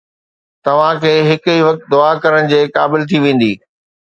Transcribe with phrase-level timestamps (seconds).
[0.65, 3.53] توهان کي هڪ ئي وقت دعا ڪرڻ جي قابل ٿي ويندي